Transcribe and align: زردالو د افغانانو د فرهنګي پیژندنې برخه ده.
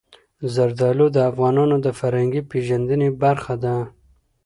زردالو 0.53 1.07
د 1.15 1.17
افغانانو 1.29 1.75
د 1.85 1.87
فرهنګي 1.99 2.41
پیژندنې 2.51 3.09
برخه 3.23 3.53
ده. 3.63 3.75